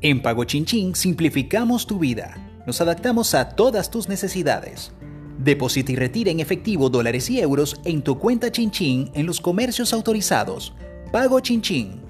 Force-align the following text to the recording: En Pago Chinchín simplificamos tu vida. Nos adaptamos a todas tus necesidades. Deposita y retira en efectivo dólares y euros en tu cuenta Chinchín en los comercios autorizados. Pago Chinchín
En 0.00 0.22
Pago 0.22 0.44
Chinchín 0.44 0.94
simplificamos 0.94 1.84
tu 1.84 1.98
vida. 1.98 2.36
Nos 2.66 2.80
adaptamos 2.80 3.34
a 3.34 3.48
todas 3.48 3.90
tus 3.90 4.08
necesidades. 4.08 4.92
Deposita 5.38 5.90
y 5.90 5.96
retira 5.96 6.30
en 6.30 6.38
efectivo 6.38 6.88
dólares 6.88 7.28
y 7.30 7.40
euros 7.40 7.80
en 7.84 8.02
tu 8.02 8.16
cuenta 8.16 8.52
Chinchín 8.52 9.10
en 9.14 9.26
los 9.26 9.40
comercios 9.40 9.92
autorizados. 9.92 10.72
Pago 11.10 11.40
Chinchín 11.40 12.07